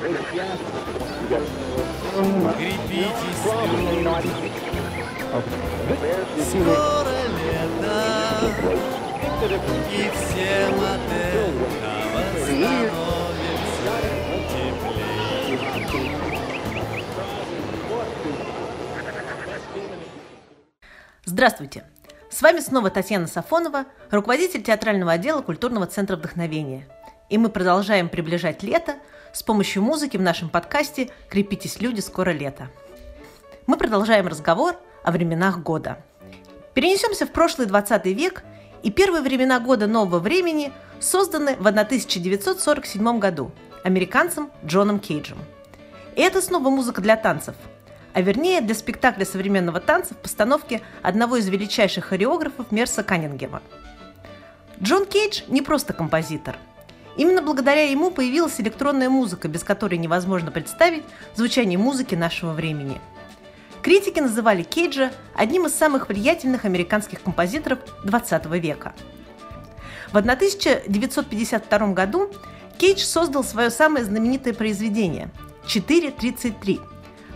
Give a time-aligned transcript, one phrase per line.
[0.00, 0.14] Скоро
[7.36, 8.00] лето,
[9.92, 11.66] и всем от этого
[12.48, 12.90] теплее.
[21.26, 21.84] Здравствуйте!
[22.30, 26.86] С вами снова Татьяна Сафонова, руководитель театрального отдела культурного центра вдохновения.
[27.28, 28.96] И мы продолжаем приближать лето
[29.32, 32.68] с помощью музыки в нашем подкасте «Крепитесь, люди, скоро лето».
[33.66, 35.98] Мы продолжаем разговор о временах года.
[36.74, 38.42] Перенесемся в прошлый 20 век,
[38.82, 43.52] и первые времена года нового времени созданы в 1947 году
[43.84, 45.38] американцем Джоном Кейджем.
[46.16, 47.54] И это снова музыка для танцев,
[48.12, 53.62] а вернее для спектакля современного танца в постановке одного из величайших хореографов Мерса Каннингема.
[54.82, 56.56] Джон Кейдж не просто композитор.
[57.20, 62.98] Именно благодаря ему появилась электронная музыка, без которой невозможно представить звучание музыки нашего времени.
[63.82, 68.94] Критики называли Кейджа одним из самых влиятельных американских композиторов XX века.
[70.10, 72.30] В 1952 году
[72.78, 75.30] Кейдж создал свое самое знаменитое произведение–
[75.66, 76.80] 4.33,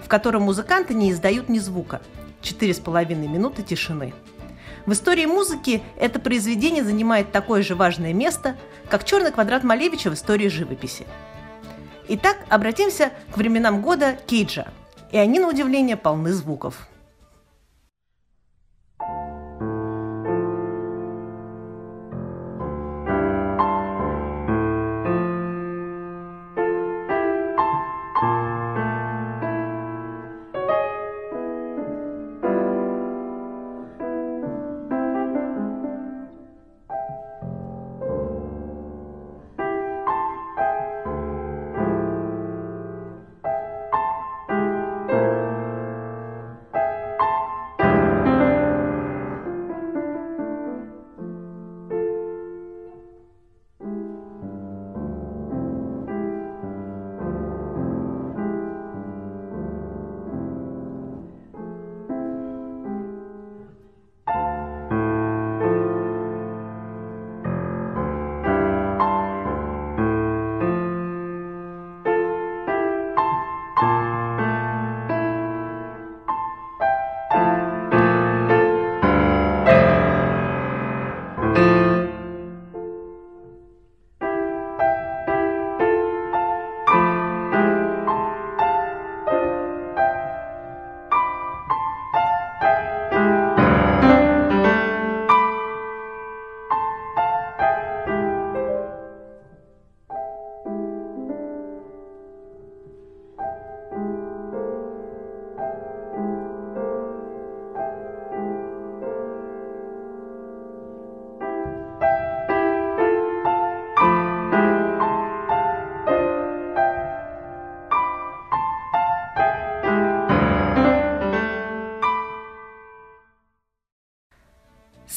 [0.03, 2.01] в котором музыканты не издают ни звука.
[2.41, 4.15] Четыре с половиной минуты тишины.
[4.87, 8.57] В истории музыки это произведение занимает такое же важное место,
[8.91, 11.07] как «Черный квадрат Малевича» в истории живописи.
[12.09, 14.69] Итак, обратимся к временам года Кейджа.
[15.11, 16.87] И они, на удивление, полны звуков.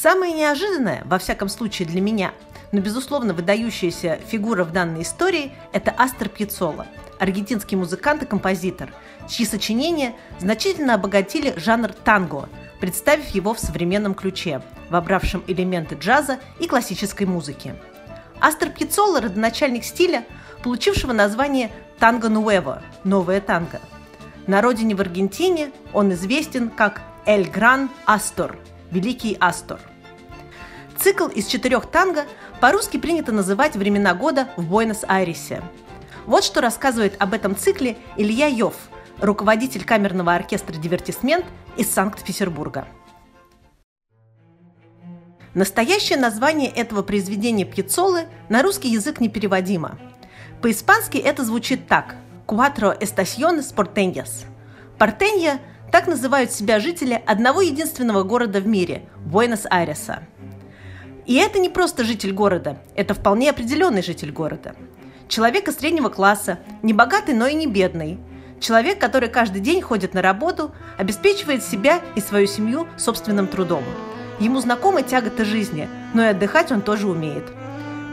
[0.00, 2.32] Самое неожиданное, во всяком случае для меня,
[2.70, 6.86] но безусловно выдающаяся фигура в данной истории– это Астер Пьяццола,
[7.18, 8.94] аргентинский музыкант и композитор,
[9.28, 12.48] чьи сочинения значительно обогатили жанр танго,
[12.78, 17.74] представив его в современном ключе, вобравшем элементы джаза и классической музыки.
[18.40, 20.24] Астер Пьяццола– родоначальник стиля,
[20.62, 23.80] получившего название «танго нуэво»– «новое танго».
[24.46, 28.56] На родине в Аргентине он известен как «Эль Гран Астор»–
[28.90, 29.80] «Великий Астор».
[30.96, 32.24] Цикл из четырех танго
[32.60, 35.62] по-русски принято называть «Времена года в Буэнос-Айресе».
[36.26, 38.74] Вот что рассказывает об этом цикле Илья Йов,
[39.20, 42.88] руководитель камерного оркестра «Дивертисмент» из Санкт-Петербурга.
[45.54, 49.98] Настоящее название этого произведения Пьяцолы на русский язык непереводимо.
[50.60, 54.44] По-испански это звучит так– «Cuatro estaciones porteñas».
[54.98, 60.22] Портенья– так называют себя жители одного единственного города в мире– Буэнос-Айреса–
[61.28, 64.74] и это не просто житель города, это вполне определенный житель города.
[65.28, 68.18] Человек из среднего класса, не богатый, но и не бедный.
[68.60, 73.84] Человек, который каждый день ходит на работу, обеспечивает себя и свою семью собственным трудом.
[74.40, 77.44] Ему знакомы тяготы жизни, но и отдыхать он тоже умеет.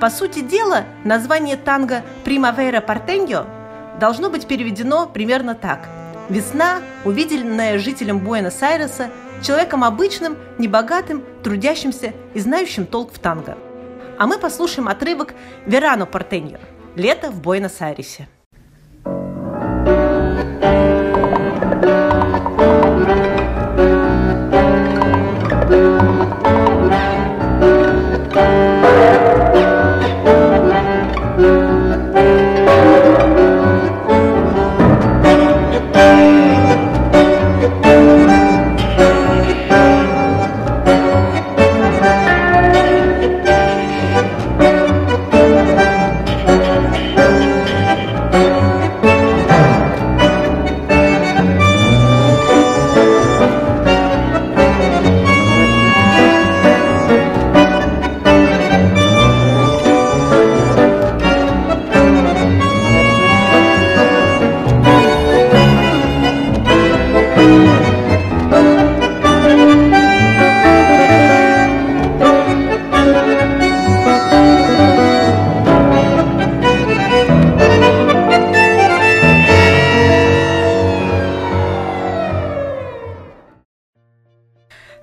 [0.01, 3.45] По сути дела, название танго «Примавера Портеньо»
[3.97, 5.87] должно быть переведено примерно так.
[6.29, 9.11] Весна, увиденная жителем Буэнос-Айреса,
[9.43, 13.57] человеком обычным, небогатым, трудящимся и знающим толк в танго.
[14.17, 15.33] А мы послушаем отрывок
[15.65, 16.59] «Верано Портеньер»
[16.95, 18.27] «Лето в Буэнос-Айресе».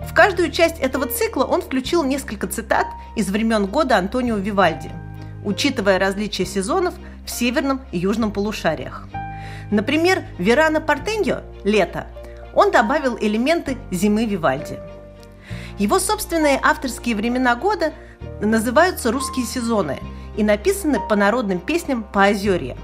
[0.00, 2.86] В каждую часть этого цикла он включил несколько цитат
[3.16, 4.92] из времен года Антонио Вивальди,
[5.48, 9.08] учитывая различия сезонов в северном и южном полушариях.
[9.70, 12.06] Например, Верана Портеньо «Лето»
[12.54, 14.78] он добавил элементы зимы Вивальди.
[15.78, 17.92] Его собственные авторские времена года–
[18.40, 19.98] называются «Русские сезоны»
[20.36, 22.76] и написаны по народным песням по Озерье.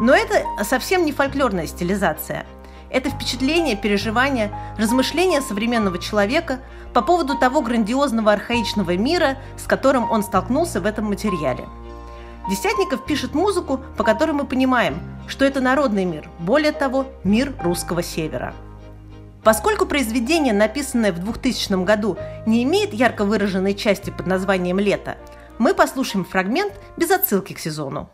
[0.00, 2.46] Но это совсем не фольклорная стилизация.
[2.90, 6.60] Это впечатление, переживание, размышления современного человека
[6.92, 11.64] по поводу того грандиозного архаичного мира, с которым он столкнулся в этом материале.
[12.48, 18.02] Десятников пишет музыку, по которой мы понимаем, что это народный мир, более того, мир русского
[18.02, 18.54] севера.
[19.42, 25.16] Поскольку произведение, написанное в 2000 году, не имеет ярко выраженной части под названием «Лето»,
[25.58, 28.10] мы послушаем фрагмент без отсылки к сезону.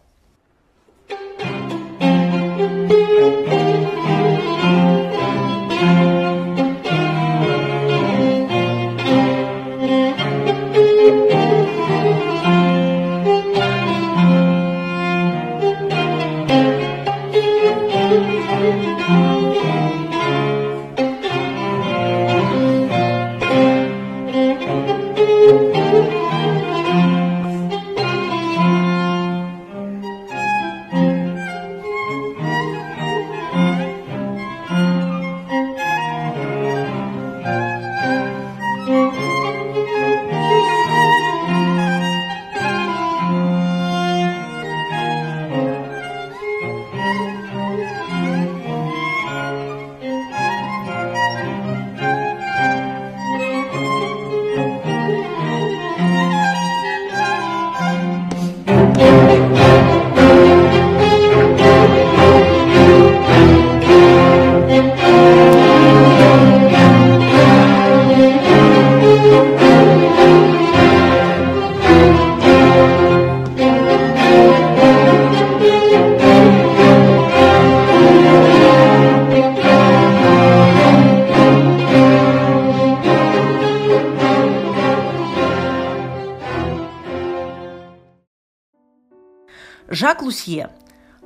[90.30, 90.70] Лусье,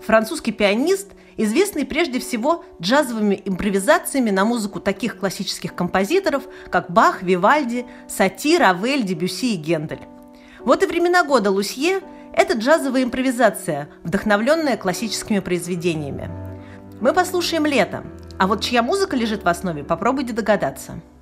[0.01, 7.85] французский пианист, известный прежде всего джазовыми импровизациями на музыку таких классических композиторов, как Бах, Вивальди,
[8.09, 10.01] Сати, Равель, Дебюси и Гендель.
[10.61, 12.01] Вот и времена года Лусье–
[12.33, 16.31] это джазовая импровизация, вдохновленная классическими произведениями.
[17.03, 18.05] Мы послушаем «Лето»,
[18.39, 20.99] а вот чья музыка лежит в основе, попробуйте догадаться–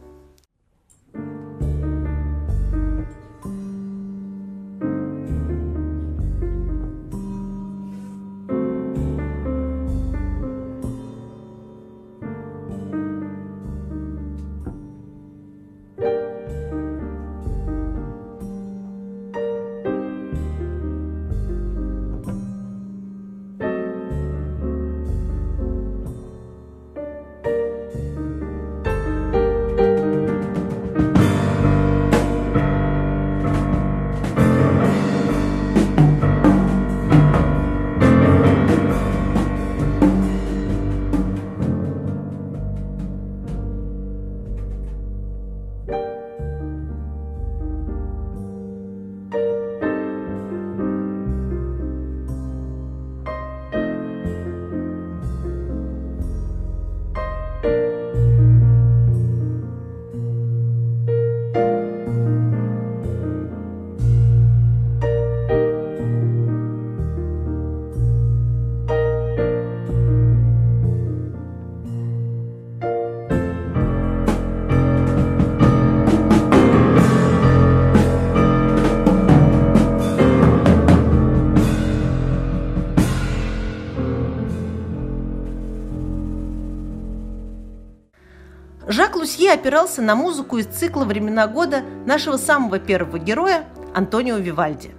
[89.23, 94.91] Жак Лусье опирался на музыку из цикла «Времена года» нашего самого первого героя Антонио Вивальди.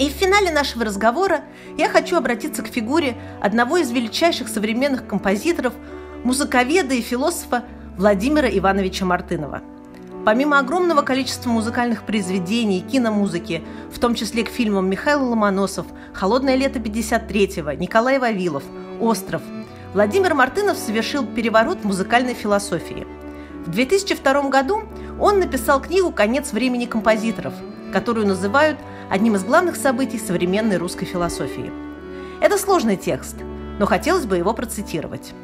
[0.00, 1.42] И в финале нашего разговора
[1.78, 5.74] я хочу обратиться к фигуре одного из величайших современных композиторов,
[6.24, 7.62] музыковеда и философа
[7.96, 9.62] Владимира Ивановича Мартынова.
[10.24, 13.62] Помимо огромного количества музыкальных произведений и киномузыки,
[13.92, 18.64] в том числе к фильмам Михаил Ломоносов, «Холодное лето 53-го», Николай Вавилов,
[19.00, 19.42] «Остров»,
[19.94, 23.06] Владимир Мартынов совершил переворот музыкальной философии.
[23.66, 24.84] В 2002 году
[25.20, 27.52] он написал книгу «Конец времени композиторов»,
[27.92, 28.78] которую называют
[29.10, 31.70] одним из главных событий современной русской философии.
[32.40, 33.36] Это сложный текст,
[33.78, 35.34] но хотелось бы его процитировать.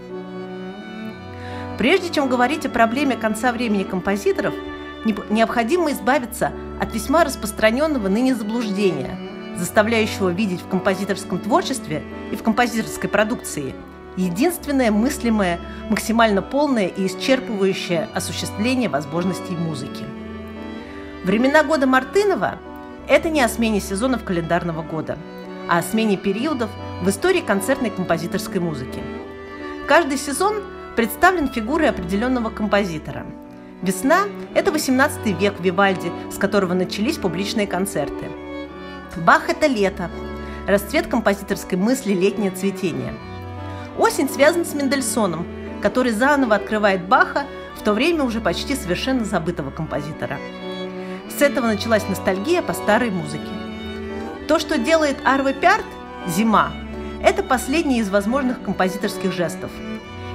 [1.76, 4.54] Прежде чем говорить о проблеме конца времени композиторов,
[5.28, 9.18] необходимо избавиться от весьма распространенного ныне заблуждения,
[9.58, 12.02] заставляющего видеть в композиторском творчестве
[12.32, 13.74] и в композиторской продукции
[14.18, 15.58] единственное мыслимое,
[15.88, 20.04] максимально полное и исчерпывающее осуществление возможностей музыки.
[21.24, 22.58] Времена года Мартынова–
[23.08, 25.18] это не о смене сезонов календарного года,
[25.68, 26.70] а о смене периодов
[27.02, 29.00] в истории концертной композиторской музыки.
[29.86, 30.62] Каждый сезон–
[30.96, 33.24] представлен фигурой определенного композитора.
[33.82, 38.26] Весна– это 18 век Вивальди, с которого начались публичные концерты.
[39.24, 40.10] Бах– это лето,
[40.66, 43.14] расцвет композиторской мысли «Летнее цветение».
[43.98, 45.46] Осень связан с Мендельсоном,
[45.82, 47.44] который заново открывает Баха,
[47.76, 50.38] в то время уже почти совершенно забытого композитора.
[51.36, 53.50] С этого началась ностальгия по старой музыке.
[54.48, 55.84] То, что делает Арве Пярт–
[56.26, 56.72] зима–
[57.22, 59.70] это последний из возможных композиторских жестов–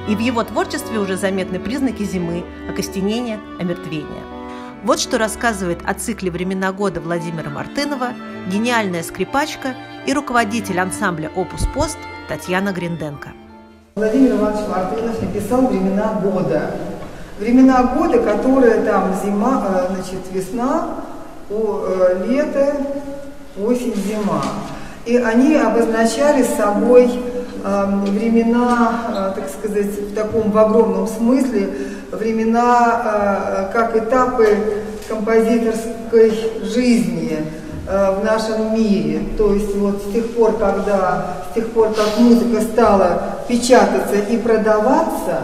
[0.08, 4.24] и в его творчестве уже заметны признаки зимы, окостенения, омертвения.
[4.84, 8.14] Вот что рассказывает о цикле «Времена года» Владимира Мартынова
[8.52, 13.30] гениальная скрипачка и руководитель ансамбля «Опус Пост» Татьяна Гринденко.
[13.96, 16.72] Владимир Иванович Мартынов написал «Времена года».
[17.40, 20.88] Времена года, которые там зима, э, значит, весна,
[21.50, 22.76] э, лето,
[23.62, 24.42] осень, зима.
[25.06, 27.12] И они обозначали собой
[27.66, 31.70] Эм, времена, э, так сказать, в таком в огромном смысле,
[32.12, 34.58] времена как этапы
[35.08, 36.32] композиторской
[36.62, 37.40] жизни
[37.86, 39.24] в нашем мире.
[39.38, 44.38] То есть вот с тех пор, когда, с тех пор, как музыка стала печататься и
[44.38, 45.42] продаваться,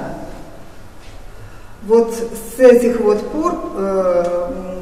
[1.83, 3.55] вот с этих вот пор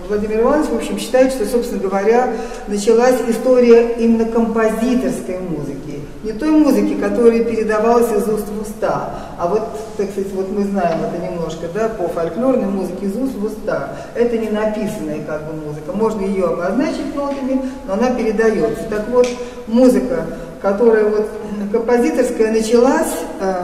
[0.07, 2.33] Владимир Иванович, в общем, считает, что, собственно говоря,
[2.67, 5.96] началась история именно композиторской музыки.
[6.27, 9.61] Не той музыки, которая передавалась из уст в уста, а вот,
[9.95, 13.93] так сказать, вот мы знаем это немножко, да, по фольклорной музыке из уст в уста.
[14.13, 15.93] Это не написанная как бы музыка.
[15.93, 18.83] Можно ее обозначить нотами, но она передается.
[18.89, 19.25] Так вот,
[19.67, 20.25] музыка,
[20.61, 21.29] которая вот
[21.71, 23.61] композиторская началась, э,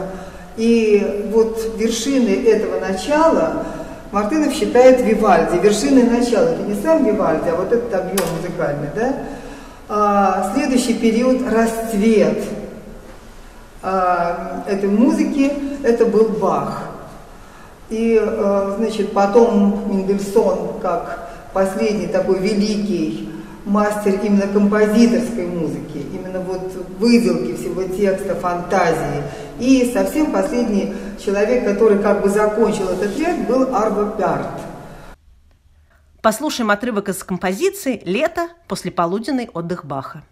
[0.55, 3.65] и вот вершины этого начала
[4.13, 6.49] Мартынов считает Вивальди вершиной начала.
[6.49, 8.89] Это не сам Вивальди, а вот этот объем музыкальный.
[8.95, 9.15] Да?
[9.95, 12.39] А, следующий период– расцвет
[13.83, 16.85] а, этой музыки– это был Бах.
[17.91, 23.29] И, а, значит, потом Мендельсон, как последний такой великий
[23.65, 29.21] мастер именно композиторской музыки, именно вот выделки всего текста, фантазии–
[29.59, 34.72] и совсем последний человек, который как бы закончил этот ряд, был Арво Пярт.
[36.23, 38.47] Послушаем отрывок из композиции «Лето.
[38.69, 40.23] Послеполуденный отдых Баха».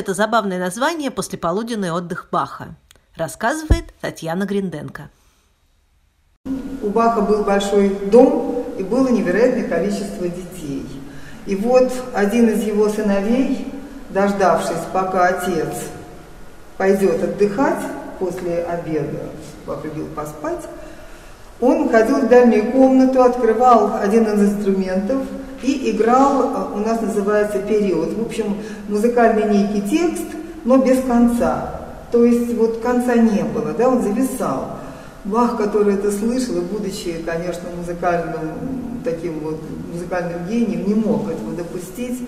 [0.00, 2.68] Это забавное название «Послеполуденный отдых Баха»,
[3.16, 5.10] рассказывает Татьяна Гринденко.
[6.82, 10.86] У Баха был большой дом и было невероятное количество детей.
[11.44, 13.70] И вот один из его сыновей,
[14.08, 15.68] дождавшись, пока отец
[16.78, 17.84] пойдет отдыхать
[18.18, 19.28] после обеда,
[19.84, 20.64] любил поспать,
[21.60, 25.18] он ходил в дальнюю комнату, открывал один из инструментов
[25.62, 28.56] и играл, э, у нас называется период, в общем,
[28.88, 30.24] музыкальный некий текст,
[30.64, 31.80] но без конца.
[32.12, 34.78] То есть вот конца не было, да, он зависал.
[35.24, 39.60] Бах, который это слышал, и будучи, конечно, музыкальным, таким вот
[39.92, 42.26] музыкальным гением, не мог этого допустить.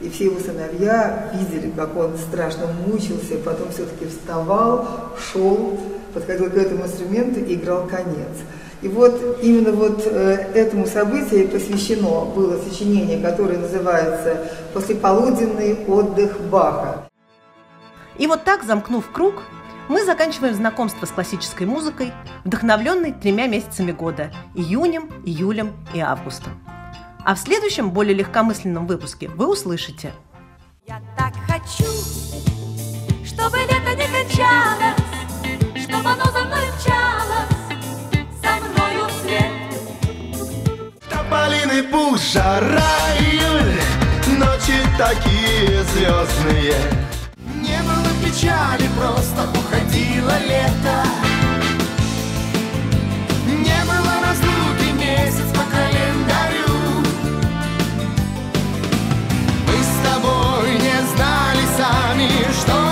[0.00, 5.78] И все его сыновья видели, как он страшно мучился, потом все-таки вставал, шел,
[6.14, 8.32] подходил к этому инструменту и играл конец.
[8.82, 17.06] И вот именно вот э, этому событию посвящено было сочинение, которое называется «Послеполуденный отдых Баха».
[18.16, 19.34] И вот так, замкнув круг,
[19.88, 22.12] мы заканчиваем знакомство с классической музыкой,
[22.44, 26.52] вдохновленной тремя месяцами года– июнем, июлем и августом.
[27.24, 30.12] А в следующем, более легкомысленном выпуске вы услышите.
[30.86, 31.90] Я так хочу,
[33.24, 34.96] чтобы лето не кончалось,
[35.82, 37.49] чтобы оно за мной мчалось,
[41.80, 42.82] судьбу жара
[43.18, 43.80] июль
[44.38, 46.74] Ночи такие звездные.
[47.54, 51.04] Не было печали, просто уходило лето.
[53.46, 57.04] Не было разлуки месяц по календарю.
[59.66, 62.89] Мы с тобой не знали сами, что